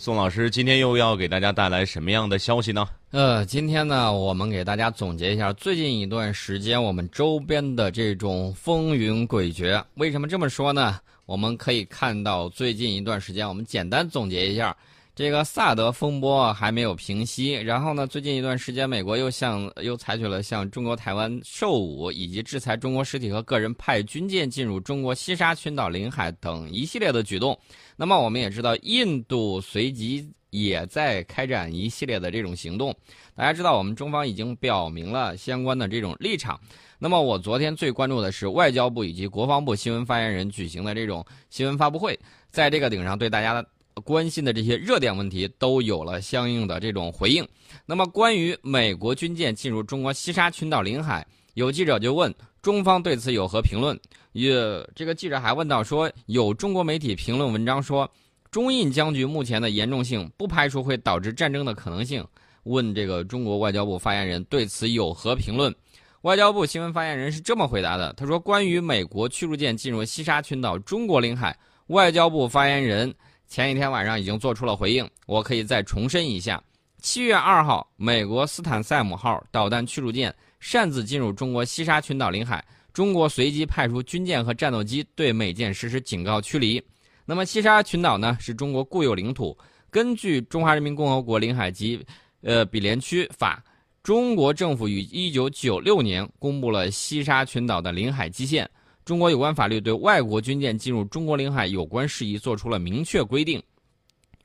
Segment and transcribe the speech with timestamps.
[0.00, 2.86] 宋老师今天又要给大家带来什么样的消息呢？
[3.10, 9.82] 呃，今天呢，我们给大家总结一下最近一段时间我们周边的这种风云诡谲。
[9.94, 11.00] 为什么这么说呢？
[11.26, 14.74] 我们可以看到最近一段时间，我们简单总结一下。
[15.18, 27.58] 这个萨德风波还没有平息，然后呢，最近一段时间，美国又向又采取了向中国台湾售武以及制裁中国实体和个人派军舰进入中国西沙群岛领海等一系列的举动。
[27.96, 32.94] 那么我们也知道，印度随即也在开展一系列的这种行动。
[33.34, 36.60] 大家知道，我们中方已经表明了相关的这种立场。
[36.96, 42.16] 那么我昨天最关注的是外交部以及国防部新闻发言人举行的这种新闻发布会，
[42.50, 43.68] 在这个顶上对大家的。
[44.00, 47.46] 关心的这些热点问题都有了相应的这种回应。
[47.86, 53.98] 那么，关于美国军舰进入中国西沙群岛领海，有记者就问中方对此有何评论？
[54.32, 54.52] 也
[54.94, 58.10] 这个记者还问到说，有中国媒体评论文章说，
[58.50, 62.24] 中印僵局目前的严重性不排除会导致战争的可能性。
[62.64, 65.74] 问这个中国外交部发言人对此有何评论？
[66.22, 73.14] 外交部新闻发言人是这么回答的：他说，关于美国驱逐舰进入西沙群岛中国领海，外交部发言人。
[73.48, 76.62] 前一天晚上已经做出了回应，我可以再重申一下：
[77.00, 86.82] 七月二号，美国斯坦塞姆号导弹驱逐舰擅自进入中国西沙群岛领海，中国随即派出军舰和战斗机对美舰实施警告驱离。
[87.24, 89.56] 那么，西沙群岛呢是中国固有领土，
[89.90, 92.04] 根据《中华人民共和国领海及
[92.42, 93.64] 呃比连区法》，
[94.02, 98.68] 中国政府于一九九六年公布了西沙群岛的领海基线。
[99.08, 103.62] 中国有关法律对外国军舰进入中国领海有关事宜作出了明确规定。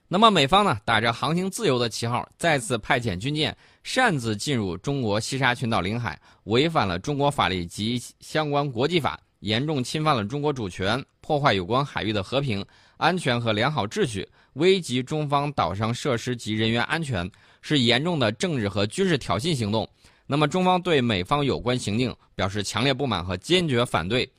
[0.07, 17.29] 那么美方呢，打着航行自由的旗号，再次派遣军舰擅自进入中国西沙群岛领海，违反了中国法律及相关国际法，严重侵犯了中国主权，破坏有关海域的和平、安全和良好秩序，危及中方岛上设施及人员安全，
[17.61, 19.85] 是严重的政治和军事挑衅行动。
[20.25, 24.31] 那么中方对美方有关行径表示强烈不满和坚决反对。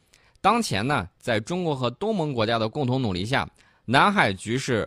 [0.45, 3.49] 当前呢，在中国和东盟国家的共同努力下，
[3.87, 4.87] 南海局势，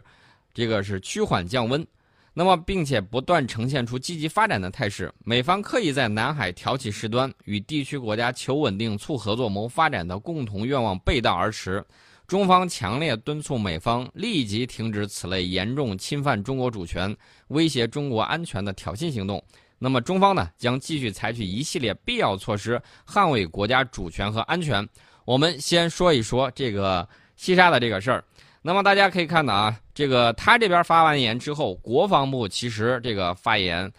[0.53, 1.84] 这个是趋缓降温，
[2.31, 5.12] 那么并且不断呈现出积极发展的态势。
[5.25, 11.84] 美方刻意在南海挑起事端，与地区国家求稳定、促合作、谋发展的共同愿望背道而驰。
[12.28, 19.44] 中方强烈敦促美方立即停止此类严重侵犯中国主权、威胁中国安全的挑衅行动。
[19.79, 24.88] 那么，中方呢将继续采取一系列必要措施，捍卫国家主权和安全。
[25.27, 27.05] 我们先说一说这个
[27.35, 28.23] 西沙的这个事儿。
[28.61, 33.91] 那么大家可以看到啊，这个他这边发完言之后，国防部其实这个发言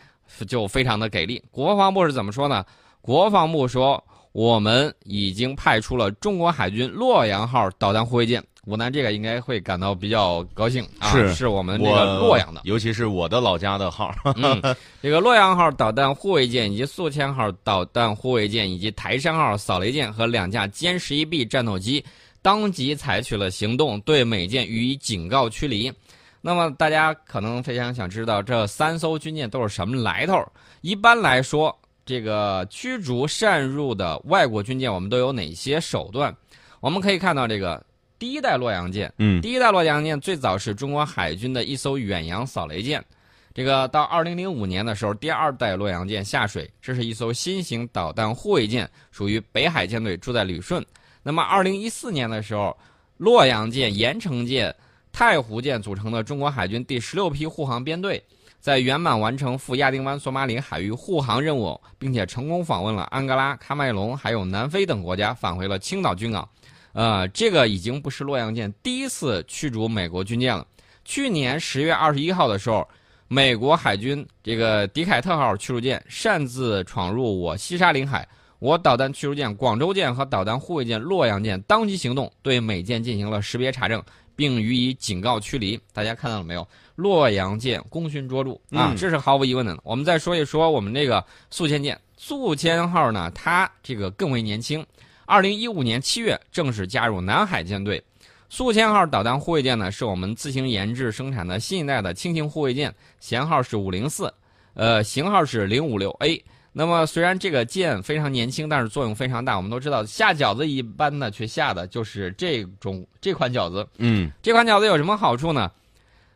[0.46, 1.44] 就非常的给力。
[1.50, 2.64] 国防部是怎么说呢？
[3.02, 4.02] 国防部说，
[4.38, 8.40] 我们已经派出了中国海军洛阳号导弹护卫舰。
[8.66, 14.14] 武南这个应该会感到比较高兴啊，是是我们这个洛阳的，尤其是我的老家的号。
[15.02, 22.04] 这个洛阳号导弹护卫舰以及宿迁号导弹护卫舰以及台山号扫雷舰和两架歼十一 B 战斗机，
[22.40, 25.92] 当即采取了行动，对美舰予以警告驱离。
[26.40, 30.40] 那么大家可能非常想知道，这三艘军舰都是什么来头？
[30.82, 31.76] 一般来说，
[32.08, 36.34] 这个驱逐擅入的外国军舰，我们都有哪些手段？
[36.80, 37.84] 我们可以看到这个。
[38.18, 43.04] 第一代洛阳舰，嗯，第一代洛阳舰最早是中国海军的一艘远洋扫雷舰，
[43.52, 50.82] 这个到二零零五年的时候，第二代洛阳舰下水，这是一艘新型导弹护卫舰，属于北海舰队，住在旅顺。
[51.22, 52.74] 那么二零一四年的时候，
[53.18, 54.74] 洛阳舰、盐城舰、
[55.12, 58.20] 太湖舰组成的中国海军第十六批护航编队，
[58.60, 66.48] 在圆满完成赴亚丁湾索马里海域护航任务，并且成功访问了安哥拉、喀麦隆还有南非等国家，返回了青岛军港。
[66.92, 70.66] 呃，这个已经不是洛阳舰第一次驱逐美国军舰了。
[71.04, 72.86] 去年十月二十一号的时候，
[73.28, 78.26] 美国海军这个迪凯特号驱逐舰擅自闯入我西沙领海，
[78.58, 84.02] 我导弹驱逐舰广州舰和导弹护卫舰洛阳舰当即行动，对美舰进行了识别查证，
[84.34, 85.78] 并予以警告驱离。
[85.92, 86.66] 大家看到了没有？
[86.98, 89.78] 洛阳舰功勋卓著啊，这是毫无疑问的。
[89.84, 94.84] 我们再说一说我们这个宿迁舰，宿迁号呢，它这个更为年轻。
[95.24, 98.02] 二零一五年七月正式加入南海舰队，
[98.48, 104.34] 宿迁号导弹护卫舰呢，是我们自行研制生产的新一代的轻型护卫舰，舷号是五零四，
[104.74, 106.44] 呃，型号是零五六 A。
[106.72, 109.56] 那么虽然这个舰非常年轻，但是作用非常大。
[109.56, 113.86] 我们都知道下饺子一般呢，却下的就是这种这款饺子。
[113.98, 115.70] 嗯，这款饺子有什么好处呢？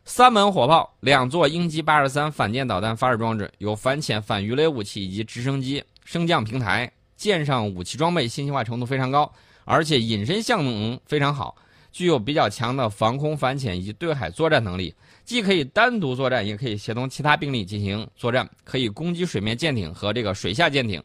[0.05, 6.91] 三门火炮，两座鹰击八十三反舰导弹发射装置，有反潜、反鱼雷武器以及直升机升降平台。
[7.15, 9.31] 舰上武器装备信息化程度非常高，
[9.63, 11.55] 而且隐身性能非常好。
[11.93, 21.01] 具有比较强的防空反潜以及对海作战能力，既可以单独作战，也可以协同其他兵力进行作战，可以攻击水面舰艇和这个水下舰艇。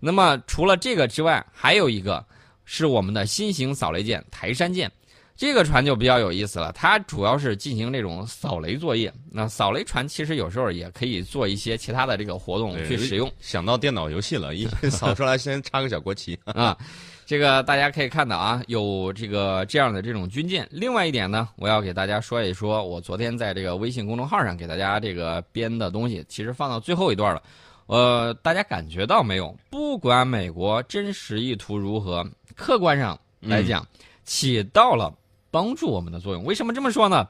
[0.00, 2.22] 那么除了这个之外，还有一个
[2.66, 4.90] 是我们的新型扫雷舰台山舰。
[5.36, 9.12] 这个船就比较有意思了，它主要是进行这种扫雷作业。
[9.32, 13.30] 那扫雷船其实有时候也可以做一些其他的这个活动去使用。
[13.40, 16.76] 想到电脑游戏了，一 扫出来先插个小国旗啊。
[17.26, 20.68] 这个大家可以看到啊，有这个这样的这种军舰。
[20.70, 27.42] 另外一点呢，我要给大家说一说，我昨天在这个微信公众号上给大家这个编的东西，其实放到最后一段了。
[27.86, 29.56] 呃，大家感觉到没有？
[29.68, 33.84] 不管美国真实意图如何，客观上来讲，
[34.22, 35.12] 起到了。
[35.54, 37.28] 帮助我们的作用，为什么这么说呢？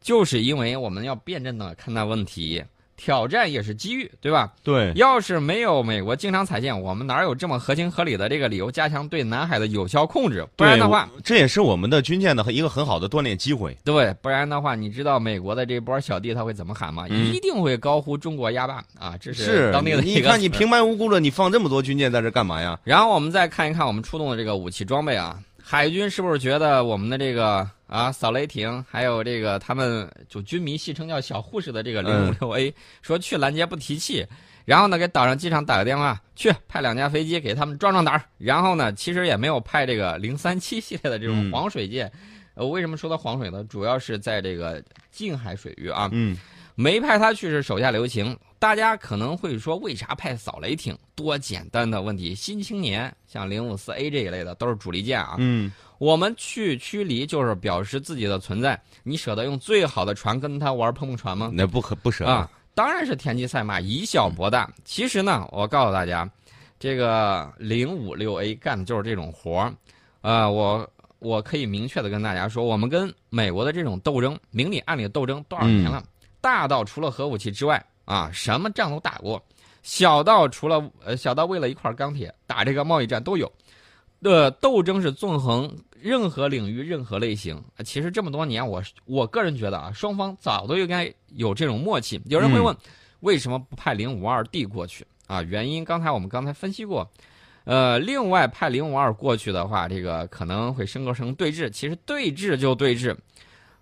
[0.00, 2.64] 就是因为我们要辩证的看待问题，
[2.96, 4.50] 挑战也是机遇，对吧？
[4.62, 4.90] 对。
[4.96, 10.48] 要是没有美国经常踩线，我们哪有这么合情合理的这个理由加强对南海的有效控制？
[10.56, 13.76] 不然的话，这也是我们的军舰的一个很好的锻炼机会。
[13.84, 17.06] 对，不然的话，你知道美国的这波小弟他会怎么喊吗？
[17.06, 19.14] 一定会高呼“中国压霸”啊！
[19.20, 20.00] 这是当地的。
[20.00, 22.80] 你看，你平白无故的，你放这么多军舰在这干嘛呀？
[22.82, 25.38] 然后我们再看一看我们出动的这个武器装备啊。
[25.72, 34.26] 海军是不是觉得我们的这个啊扫雷艇，还有这个他们就军迷戏称叫小护士的这个零五六 A，说去拦截不提气，
[34.66, 42.12] 然后呢给岛上机场打个电话，去派两架飞机给他们壮壮胆儿，然后呢其实也没有派这个零三七系列的这种黄水舰，
[42.52, 43.64] 呃为什么说它黄水呢？
[43.64, 46.06] 主要是在这个近海水域啊。
[46.12, 46.36] 嗯。
[46.74, 50.96] 没派他去是手下留情，大家可能会说，为啥派扫雷艇？
[51.14, 52.34] 多简单的问题！
[52.34, 55.36] 新青年像零五四 A 这一类的都是主力舰啊。
[55.38, 61.50] 嗯，我们去驱离就是表示自己的存在，你舍得用最好的船跟他玩碰碰船吗？
[61.52, 62.50] 那不可不舍啊！
[62.74, 64.70] 当然是田忌赛马，以小博大。
[64.84, 66.28] 其实呢，我告诉大家，
[66.78, 69.74] 这个零五六 A 干的就是这种活儿。
[70.22, 70.88] 呃，我
[71.18, 76.02] 我可以明确的跟大家说，我们跟美国的这种斗争，明里暗里的斗争多少年了？
[76.40, 79.38] 大到除了核武器之外啊，什么仗都打过；
[79.82, 83.50] 小到除了呃小到为了一块钢铁打这个贸易战都有。
[84.20, 85.68] 的斗争是纵横
[86.00, 87.60] 任何领域、任何类型。
[87.84, 92.20] 其实这么多年，我我个人觉得啊，双方早都应该有这种默契。
[92.26, 92.72] 有人会问，
[93.18, 95.42] 为什么不派零五二 D 过去啊？
[95.42, 97.10] 原因刚才我们刚才分析过。
[97.64, 101.68] 呃，另外派零五二过去的话，这个可能会升格成对峙。
[101.68, 103.16] 其实对峙就对峙。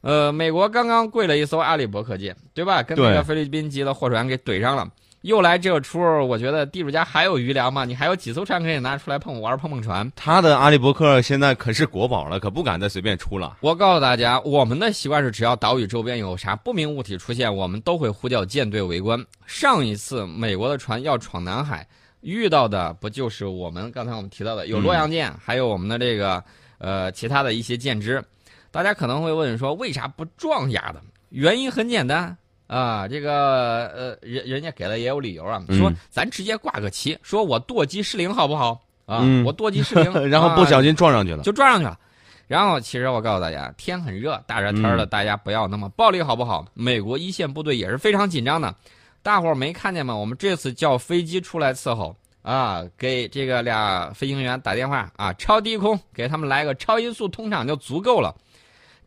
[0.01, 2.83] 呃，美国刚刚跪了一艘阿里伯克舰，对吧？
[2.83, 4.91] 跟那个菲律宾籍的货船给怼上了，
[5.23, 7.85] 又来这个出，我觉得地主家还有余粮吗？
[7.85, 10.11] 你还有几艘船可以拿出来碰玩碰碰船？
[10.17, 13.59] 他的阿利伯克现在可是国宝了，可不敢再随便出了。
[13.61, 19.23] 我告诉大家，我们的习惯是，只要岛屿周边有啥不明物体出现，我们都会呼叫舰队围观。
[19.47, 21.87] 上一次美国的船要闯南海，
[22.23, 26.43] 遇到的不就是我们刚才我们提到的有洛阳舰，还有我们的这个
[26.79, 28.23] 呃其他的一些舰只。
[28.71, 31.03] 大家可能会问说，为啥不撞压的？
[31.29, 32.37] 原因很简单
[32.71, 39.25] 啊，这个呃，人人家给了也有理由啊，说咱直接挂个旗，说我舵机失灵好不好啊？
[39.45, 41.99] 我舵机失灵， 然后不小心撞上去了，就撞上去了。
[42.47, 46.65] 然后其实我告诉大家，天很热，大热天的，大家不要那么暴力好不好？
[46.73, 48.73] 美国一线部队也是非常紧张的，
[49.21, 50.15] 大伙儿没看见吗？
[50.15, 58.33] 我们这次叫飞机出来伺候啊，给这个俩飞行员打电话啊，超低空给他们来个超音速通场就足够了。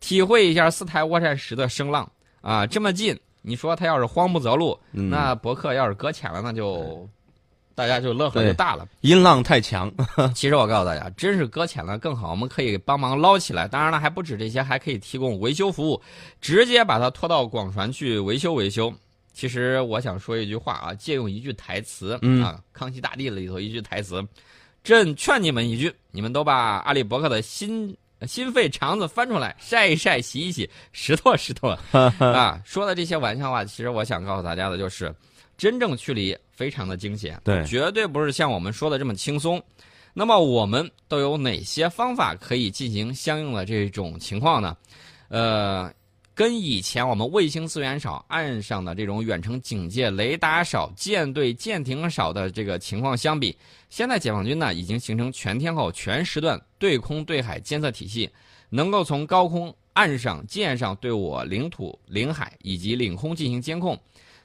[0.01, 2.11] 体会一下四台涡扇十的声浪
[2.41, 7.07] 啊，这么近，你说他要是慌不择路，那博客要是搁浅了，那就
[7.75, 8.87] 大家就乐呵就大了。
[9.01, 9.91] 音浪太强，
[10.33, 13.67] 其实我告诉大家，真是搁浅了更好，我们可以帮忙捞起来。
[13.67, 16.01] 当然了，还不止这些，还可以提供维修服务，
[16.39, 18.93] 直接把它拖到广船去维修维修。
[19.33, 22.19] 其实我想说一句话啊，借用一句台词啊，
[22.71, 24.25] 《康熙大帝》里头一句台词，
[24.83, 27.97] 朕劝你们一句，你们都把阿里伯克的心。
[28.27, 32.61] 心肺肠子翻出来晒一晒洗一洗拾掇拾掇啊！
[32.65, 35.13] 说的这些玩笑话，其实我想告诉大家的就是，
[35.57, 39.61] 真正去离非常的惊险，对，绝对不是像我们说的这么轻松。
[40.13, 44.77] 那么我们都有哪些方法可以进行相应的这种情况呢？
[45.29, 45.91] 呃。
[46.35, 53.55] 跟以前我们卫星资源少、岸上的这种远程警戒雷达少、舰队舰艇少的这个情况相比，
[53.89, 58.27] 现在解放军呢已经形成全天候、全时段对空对海监测体系，
[58.69, 63.95] 能够从高空、岸上、舰上对我领土、领海以及领空进行监控。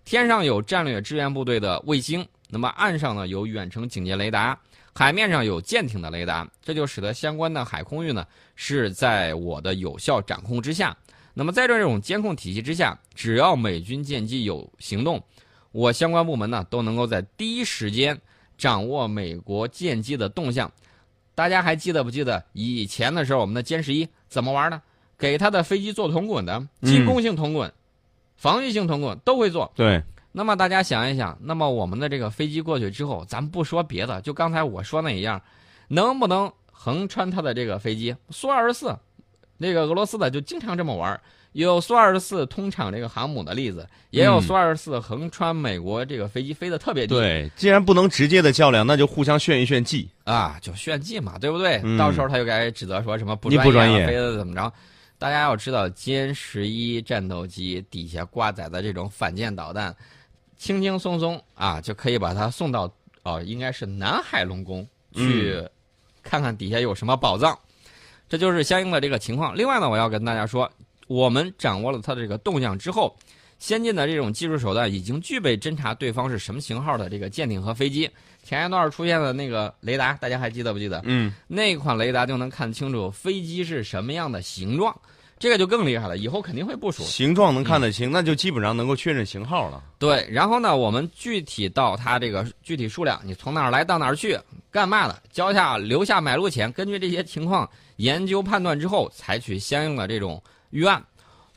[0.04, 4.58] 天上有战略支援部队的卫星，那么岸上呢有远程警戒雷达，
[4.94, 8.26] 海面上有舰艇的雷达，这就使得相关的海空域呢
[8.56, 10.94] 是在我的有效掌控之下。
[11.38, 15.22] 那么在这种监控体系之下，只要美军舰机有行动，
[15.70, 18.20] 我相关部门呢都能够在第一时间
[18.56, 20.68] 掌握美国舰机的动向。
[21.36, 24.82] 大家还记得不记得以前的时候，我们的歼十一怎么玩呢？
[25.16, 27.72] 给他的飞机做铜滚的，进攻性铜滚、
[28.34, 29.70] 防御性铜滚都会做。
[29.76, 30.02] 对，
[30.32, 35.40] 那么大家想一想，那么我们的这个飞机过去之后，咱不说别的，就刚才我说那一样，
[35.86, 38.16] 能不能横穿他的这个飞机？
[38.30, 38.98] 苏二十四，
[39.58, 41.20] 那个俄罗斯的就经常这么玩，
[41.52, 47.14] 有苏二十四通场这个航母的例子，也有嗯苏二十四横穿美国这个飞机飞得特别低。
[47.14, 50.08] 对，既然不能直接的较量，那就互相炫一炫技。
[50.24, 51.80] 啊，就炫技嘛，对不对？
[51.84, 54.72] 嗯到时候他就该指责说什么不专业飞的怎么着？
[55.18, 59.92] 大家要知道，歼十一战斗机底下挂载的这种反舰导弹，
[60.56, 62.88] 轻轻松松啊就可以把它送到
[63.24, 65.70] 哦，应该是南海龙宫去嗯
[66.22, 67.58] 看看底下有什么宝藏。
[68.28, 69.56] 这就是相应的这个情况。
[69.56, 70.70] 另外呢，我要跟大家说，
[71.06, 73.16] 我们掌握了它的这个动向之后，
[73.58, 78.10] 先进的这种技术手段已经具备侦察对方是什么型号的这个舰艇和飞机。
[78.44, 81.00] 前一段出现的那个雷达，大家还记得不记得？
[81.04, 84.98] 嗯，那款雷达就能看清楚飞机是什么样的形状，
[85.38, 86.18] 这个就更厉害了。
[86.18, 87.02] 以后肯定会部署。
[87.02, 89.82] 形状能看得清，那就基本上能够确认型号了。
[89.98, 94.38] 对，然后呢，我们具体到它这个具体数量，你从哪儿来到哪儿去，
[94.70, 101.02] 干嘛的，交下留下买路钱，根据这些情况研究判断之后，采取相应的这种预案。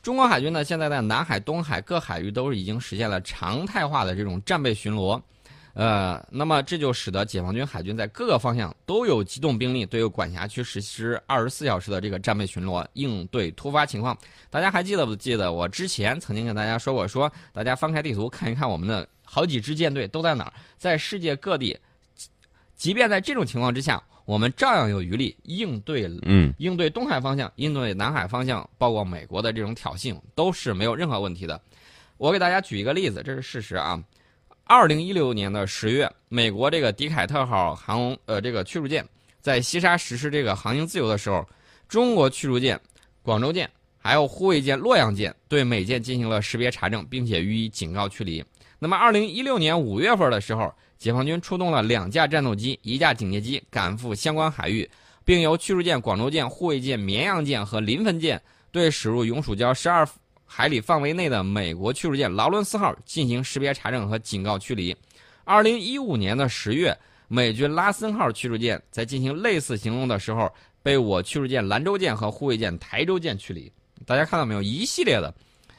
[0.02, 5.20] 中国海军呢，现在在南海、东海各海域都已经实现了常态化的这种战备巡逻，
[5.74, 14.16] 呃，那么这就使得解放军海军在各个方向都有机动兵力对管辖区实施二十四小时的这个战备巡逻，应对突发情况。
[14.50, 21.78] 大家还记得不记得我之前曾经跟大家说过，说大家翻开地图看一看我们的好几支舰队都在哪儿，在世界各地，
[22.76, 31.58] 即便在这种情况之下，我们照样有余力应对嗯，应对东海方向、应对南海方向，包括美国的这种挑衅，都是没有任何问题的。
[32.18, 33.98] 我给大家举一个例子，这是事实啊。
[34.74, 39.06] 二零一六年的十月，美国这个迪凯特号航呃这个驱逐舰
[39.38, 41.46] 在西沙实施这个航行自由的时候，
[41.86, 42.80] 中国驱逐舰
[43.20, 48.42] 广州舰还有护卫舰洛阳舰对美舰进行了识别查证，并且予以警告驱离。
[48.78, 54.90] 那么，二零一六年五月份的时候，解放军出动了两架战斗机、一架警戒机赶赴相关海域，
[55.22, 60.08] 并由驱逐舰广州舰、护卫舰绵阳舰和临汾舰对驶入永暑礁十二
[60.54, 64.94] 海里范围内的美国驱逐舰劳伦斯号进行识别查证和警告驱离。
[65.44, 66.94] 二零一五年的十月，
[67.26, 73.72] 美军拉森号驱逐舰在进行类似行动的时候，被我驱逐舰兰州舰和护卫舰台州舰驱离。
[74.04, 74.60] 大家看到没有？
[74.60, 75.34] 一系列的。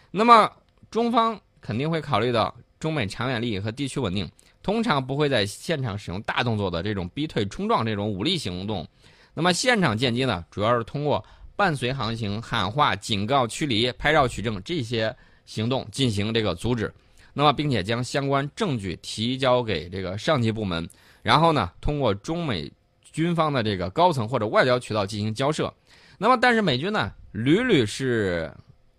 [0.10, 0.52] 那么
[0.90, 4.28] 中方肯定会考虑到中美长远利益和地区稳定，
[4.64, 8.88] 通常不会在现场使用大动作的这种逼退、冲撞这种武力行动。
[9.36, 11.24] 那么现场舰机呢，主要是通过
[11.56, 16.94] 伴随航行、喊话、警告、驱离、拍照取证这些行动进行这个阻止。
[17.34, 20.88] 那么，并且将相关证据提交给这个上级部门，
[21.22, 22.72] 然后呢，通过中美
[23.12, 25.74] 军方的这个高层或者外交渠道进行交涉。
[26.20, 28.52] 那么，但是美军呢，屡屡是，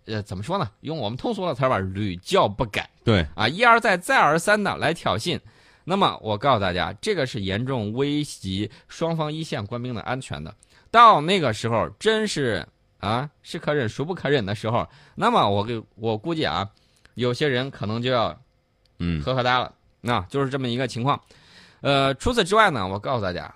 [0.05, 0.69] 呃，怎么说呢？
[0.81, 2.89] 用我们通俗的词儿吧，屡教不改。
[3.05, 5.39] 对，啊，一而再、再而三的来挑衅。
[5.85, 10.53] 那么我告诉大家，这个是严重危及双方一线官兵的安全的。
[10.95, 12.65] 到那个时候，真是
[12.99, 16.65] 啊，是可忍孰不可忍的时候，那么我给我估计啊，
[17.15, 18.33] 有些人可能就要
[18.99, 19.73] 嗯，呵呵哒了。
[19.99, 21.19] 那、就是这么一个情况。
[21.81, 23.53] 呃，除此之外呢，我告诉大家，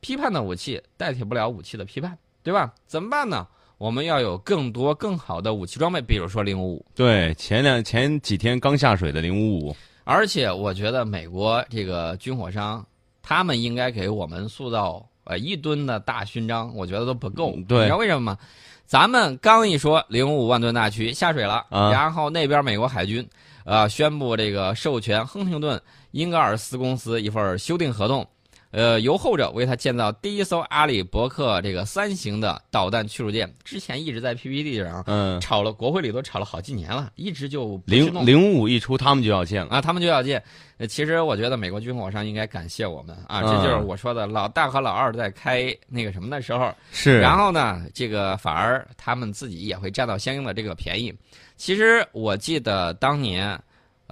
[0.00, 2.72] 批判的武器代替不了武器的批判，对吧？
[2.86, 3.46] 怎么办呢？
[3.76, 6.86] 我们要有更多更好的武器装备，比如说零五五。
[6.94, 12.82] 对，前两前几天刚下水的零五五，而且我觉得美国这个军火商，
[13.20, 17.52] 他们应该给我们塑造呃一吨的大勋章，我觉得都不够。
[17.56, 18.38] 嗯对你知道为什么吗？
[18.84, 23.26] 咱们刚一说零五万吨大驱下水了，啊然后那边美国海军，
[23.64, 28.26] 呃，宣布这个授权亨廷顿英格尔斯公司一份修订合同，
[28.72, 33.48] 呃，由后者为他建造第一艘阿里伯克这个三型的导弹驱逐舰。
[33.62, 39.72] 之前一直在 PPT 上嗯，炒了，国会里都吵了好几年了，一直就零零五一出，他们就要建了。
[39.72, 40.42] 啊，他们就要建。
[40.78, 51.14] 呃其实我觉得美国军火商应该感谢我们啊，这嗯就是我说的老大和老二在开那个什么的时候，是，然后呢，这个反而他们自己也会占到相应的这个便宜。
[51.56, 53.56] 其实我记得当年，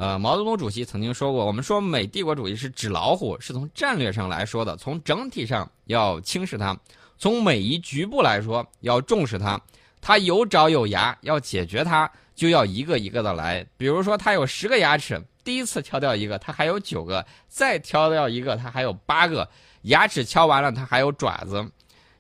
[0.01, 6.75] 呃，毛泽东主席曾经说过，我们说美帝国主义是纸老虎，是从战略上来说的，从整体上要轻视它，
[7.19, 9.61] 从每一局部来说要重视它。
[10.01, 13.63] 它有爪有牙，要解决它就要一个一个的来。
[13.77, 19.47] 比如说，它有十个牙齿，第一次挑掉一个，它还有九个；再挑掉一个，它还有八个。
[19.83, 21.71] 牙齿敲完了，它还有爪子。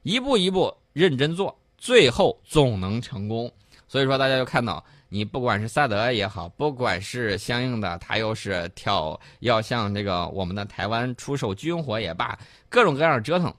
[0.02, 3.50] 一步一步认真做，最后总能成功。
[3.88, 12.38] 所以说，大家就看到，你不管是萨德也好，不管是相应的，他又是挑要向这个我们的台湾出售军火也罢，
[12.69, 13.52] 各种各样的折腾，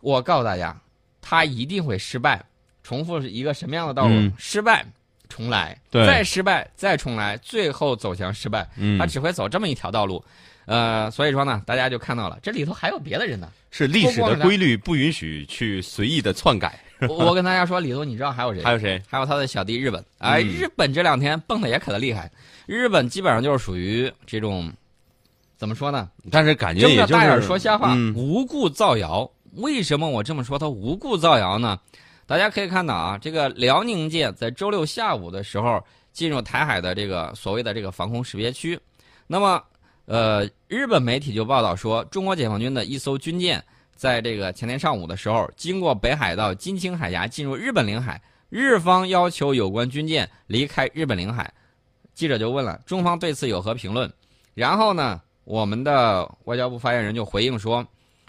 [0.00, 0.78] 我告诉大家，
[1.20, 2.44] 他一定会失败。
[2.82, 4.14] 重复一个什么样的道路？
[4.14, 4.84] 嗯失败，
[5.28, 8.68] 重来，对再失败，再重来，最后走向失败。
[8.76, 10.22] 嗯他，只会走这么一条道路。
[10.66, 13.50] 呃，所以说呢，大家就看到了，这里头还有别的人呢。
[13.70, 16.78] 是历史的规律不允许去随意的篡改。
[17.08, 18.62] 我我跟大家说，里头你知道还有谁？
[18.62, 19.02] 还有谁？
[19.08, 20.04] 还有他的小弟日本。
[20.18, 22.30] 哎，嗯日本这两天蹦的也可的厉害。
[22.66, 24.72] 日本基本上就是属于这种，
[25.56, 26.08] 怎么说呢？
[26.30, 29.30] 但是感觉也就是大眼说瞎话，嗯无故造谣。
[29.56, 30.58] 为什么我这么说？
[30.58, 31.78] 他无故造谣呢？
[32.26, 35.82] 大家可以看到啊，这个辽宁舰在周六下午的时候
[36.12, 38.78] 进入台海的这个所谓的这个防空识别区。
[39.26, 39.62] 那么，
[40.06, 43.62] 呃，日本媒体就报道说，中国解放军的一艘军舰
[44.02, 51.48] 在这个前天上午的时候，经过北海道金青海峡进入日本领海，日方要求有关军舰离开日本领海。
[52.12, 54.12] 记者就问了，中方对此有何评论？
[54.54, 57.86] 然后呢，我们的外交部发言人就回应说，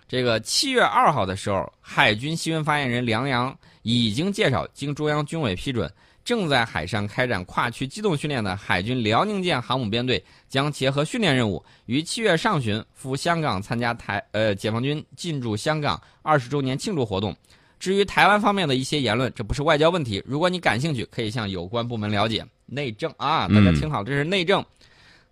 [0.08, 5.92] 这个七月二号的时候，海军新闻发言人梁阳已经介绍，经中央军委批准，
[6.24, 17.36] 正在海上开展跨区机动训练的海军辽宁舰航母编队将结合训练任务，于七月上旬赴香港参加台呃解放军进驻香港二十周年庆祝活动。
[17.78, 22.46] 至于台湾方面的一些言论，这不是外交问题，如果你感兴趣，可以向有关部门了解。
[22.66, 24.64] 内政啊，大家听好，这是内政。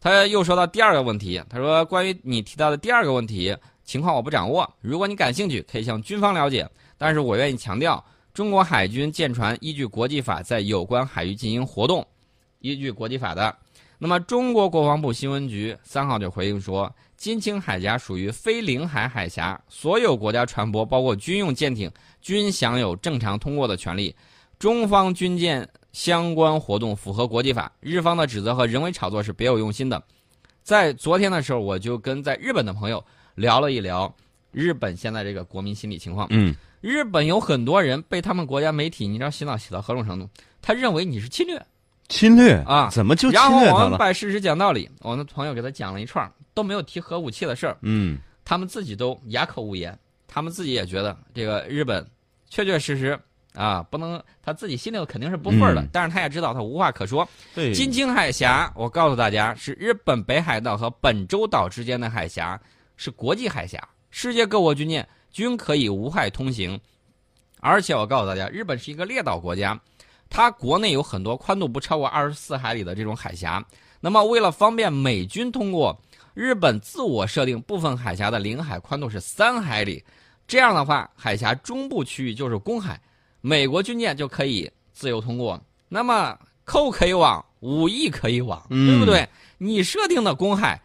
[0.02, 3.56] 他又说到第二个问题，他说关于你提到的第二个问题
[3.86, 6.68] 情况我不掌握，如果你感兴趣，可以向军方了解。
[6.98, 8.04] 但是我愿意强调，
[8.34, 12.06] 中国海军舰船依据国际法在有关海域进行活动，
[12.60, 13.56] 依据国际法的。
[13.98, 24.16] 那么，中国国防部新闻局三号就回应说，金青海峡属于非领海海峡，所有国家船舶，包括军用舰艇，均享有正常通过的权利。
[24.58, 30.02] 中方军舰相关活动符合国际法，日方的指责和人为炒作是别有用心的。
[30.64, 33.04] 在昨天的时候，我就跟在日本的朋友
[33.36, 34.12] 聊了一聊
[34.52, 36.26] 日本现在这个国民心理情况。
[36.32, 40.28] 嗯，日本有很多人被他们国家媒体，你知道洗脑洗到何种程度？
[40.62, 41.64] 他认为你是侵略，
[42.10, 43.98] 侵略啊怎么就侵然后我们略他了？
[43.98, 44.90] 把事实讲道理。
[45.02, 52.06] 我的朋友给他讲了一串，都没有提核武器的事儿，嗯，他们自己都哑口无言，他们自己也觉得这个日本
[52.50, 53.20] 确确实实
[53.54, 57.28] 啊，不能他自己心里头肯定是不忿的，嗯但是他也知道他无话可说。
[57.54, 62.60] 对，金青海峡，我告诉大家，是日本北海道和本州岛之间的海峡，
[62.98, 66.80] 是国际海峡，世界各国军舰均可以无害通行。
[67.60, 69.80] 而且我告诉大家，日本是一个列岛国家，
[70.30, 73.64] 它国内有很多宽度不超过二十四海里的这种海峡。
[74.00, 75.96] 那么，为了方便美军通过，
[76.34, 80.04] 日本自我设定部分海峡的领海宽度是三海里。
[80.48, 83.00] 这样的话，海峡中部区域就是公海，
[83.42, 85.62] 美国军舰就可以自由通过。
[85.88, 89.28] 那么寇可以往，武义可以往，嗯对不对？
[89.60, 90.82] 你设定的公海，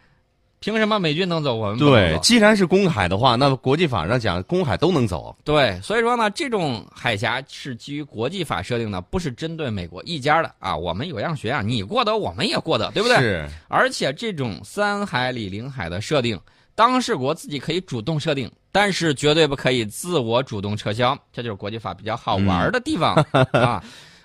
[0.66, 5.32] 凭什么美军能走，我们不能对，既然是公海的话，那国际法上讲，公海都能走。
[5.44, 10.76] 对，所以说呢，这种海峡是基于国际法设定的，不是针对美国一家的啊。
[10.76, 13.16] 我们有样学样，你过得我们也过得，对不对？
[13.18, 16.36] 是，而且这种三海里领海的设定，
[16.74, 21.16] 当事国自己可以主动设定，但是绝对不可以自我主动撤销。
[21.32, 23.14] 这就是国际法比较好玩的地方、
[23.54, 23.80] 啊。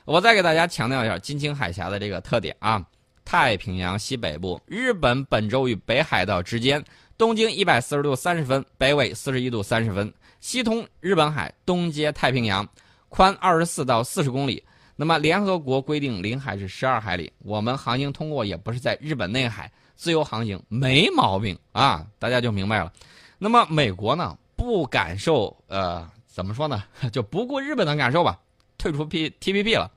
[0.06, 2.84] 我再给大家强调一下金青海峡的这个特点啊，
[3.24, 6.84] 太平洋西北部，日本本州与北海道之间，
[7.18, 12.68] 东经一百四十度三十分，北纬四十一度三十分，西通日本海，东接太平洋，
[13.10, 14.64] 宽二十四到四十公里。
[14.96, 22.92] 那么联合国规定领海是十二海里，我们航行通过也不是在日本内海，自由航行没毛病啊，大家就明白了。
[23.40, 28.40] 那么美国呢，不感受呃怎么说呢， 就不顾日本的感受吧，
[28.78, 29.90] 退出 P T P P 了。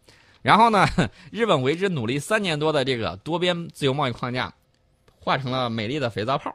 [0.45, 0.87] 然后呢，
[1.33, 4.53] 日本为之努力三年多的这个多边自由贸易框架，
[5.19, 6.55] 化成了美丽的肥皂泡。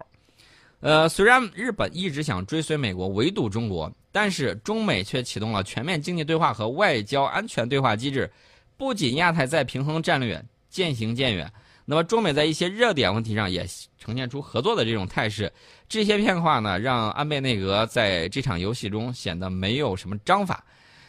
[0.80, 8.32] 呃，虽然日本一直想追随美国围堵中国，但是中美却启动了全面经济对话和外交安全对话机制。
[8.78, 11.52] 不仅亚太再平衡战略渐行渐远，
[11.84, 13.66] 那么中美在一些热点问题上也
[13.98, 15.52] 呈现出合作的这种态势。
[15.88, 20.64] 这些变化呢，让安倍内阁在这场游戏中显得没有什么章法。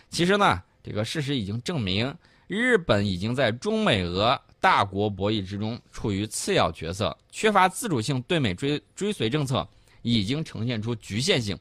[0.08, 2.12] 其实呢，这个事实已经证明，
[2.50, 9.64] 日本已经在中美俄大国博弈之中处于次要角色，缺乏自主性，对美追追随政策
[10.02, 11.56] 已经呈现出局限性。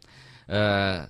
[0.47, 1.07] 呃，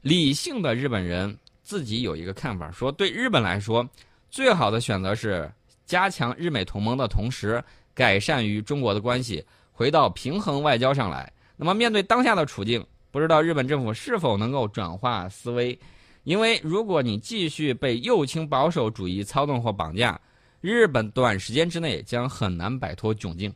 [0.00, 3.86] 理性的日本人自己有一个看法，说对日本来说，
[4.30, 5.52] 最好的选择是
[5.84, 7.62] 加强日美同盟的同时，
[7.92, 11.30] 改善与中国的关系，回到平衡外交上来。
[11.54, 15.78] 那么面对当下的处境，不知道日本政府是否能够转化思维？
[16.24, 20.20] 因为如果你继续被右倾保守主义操纵或绑架，
[20.60, 23.52] 日本短时间之内将很难摆脱窘境。